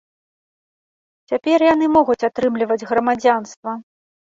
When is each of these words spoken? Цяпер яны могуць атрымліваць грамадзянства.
Цяпер 1.33 1.59
яны 1.73 1.85
могуць 1.97 2.25
атрымліваць 2.31 2.81
грамадзянства. 2.95 3.71